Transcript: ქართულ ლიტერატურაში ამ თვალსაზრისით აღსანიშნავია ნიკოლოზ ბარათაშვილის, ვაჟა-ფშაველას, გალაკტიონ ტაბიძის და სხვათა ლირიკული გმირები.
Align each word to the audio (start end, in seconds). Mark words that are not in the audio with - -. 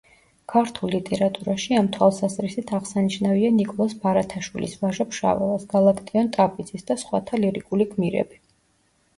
ქართულ 0.51 0.91
ლიტერატურაში 0.93 1.75
ამ 1.81 1.89
თვალსაზრისით 1.97 2.73
აღსანიშნავია 2.77 3.51
ნიკოლოზ 3.57 3.93
ბარათაშვილის, 4.07 4.73
ვაჟა-ფშაველას, 4.81 5.69
გალაკტიონ 5.75 6.33
ტაბიძის 6.39 6.89
და 6.91 6.99
სხვათა 7.03 7.43
ლირიკული 7.45 7.89
გმირები. 7.95 8.43